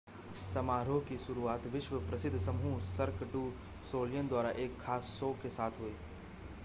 [0.35, 3.43] समारोह की शुरुआत विश्व प्रसिद्ध समूह सर्क डू
[3.91, 5.93] सोलियल द्वारा एक ख़ास शो के साथ हुई